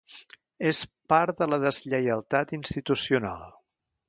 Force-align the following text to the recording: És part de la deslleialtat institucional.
És 0.69 0.79
part 1.13 1.43
de 1.43 1.49
la 1.51 1.59
deslleialtat 1.67 2.55
institucional. 2.61 3.47